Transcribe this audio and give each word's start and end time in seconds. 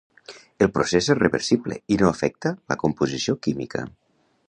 El 0.65 0.71
procés 0.77 1.09
és 1.15 1.19
reversible 1.19 1.79
i 1.97 2.01
no 2.05 2.09
afecta 2.15 2.57
la 2.73 2.81
composició 2.87 3.41
química. 3.49 3.87